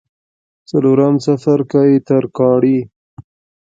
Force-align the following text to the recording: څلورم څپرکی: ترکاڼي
څلورم 0.69 1.15
څپرکی: 1.23 1.91
ترکاڼي 2.07 2.77